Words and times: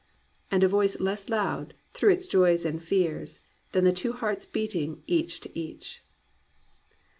And 0.49 0.63
a 0.63 0.67
voice 0.67 0.99
less 0.99 1.29
loud, 1.29 1.75
through 1.93 2.09
its 2.13 2.25
joys 2.25 2.65
and 2.65 2.81
fears. 2.81 3.41
Than 3.71 3.83
the 3.83 3.93
two 3.93 4.13
hearts 4.13 4.47
beating 4.47 5.03
each 5.05 5.39
to 5.41 5.51
each 5.55 6.01